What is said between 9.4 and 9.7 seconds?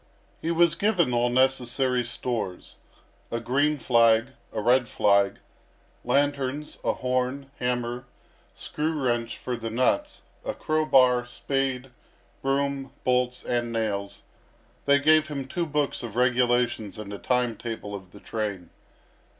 the